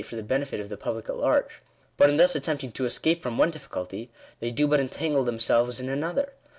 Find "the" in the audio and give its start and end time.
0.23-0.27, 0.69-0.77